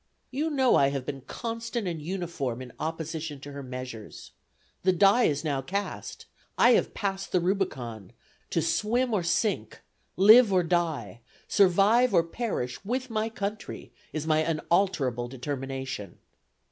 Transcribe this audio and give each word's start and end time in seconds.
You 0.31 0.49
know 0.49 0.75
I 0.77 0.87
have 0.87 1.05
been 1.05 1.21
constant 1.21 1.87
and 1.87 2.01
uniform 2.01 2.59
in 2.59 2.73
opposition 2.79 3.39
to 3.41 3.51
her 3.51 3.61
measures; 3.61 4.31
the 4.81 4.91
die 4.93 5.25
is 5.25 5.43
now 5.43 5.61
cast; 5.61 6.25
I 6.57 6.71
have 6.71 6.95
passed 6.95 7.31
the 7.31 7.39
Rubicon; 7.39 8.11
to 8.49 8.63
swim 8.63 9.13
or 9.13 9.21
sink, 9.21 9.81
live 10.17 10.51
or 10.51 10.63
die, 10.63 11.21
survive 11.47 12.15
or 12.15 12.23
perish 12.23 12.83
with 12.83 13.11
my 13.11 13.29
country, 13.29 13.91
is 14.11 14.25
my 14.25 14.39
unalterable 14.39 15.27
determination." 15.27 16.17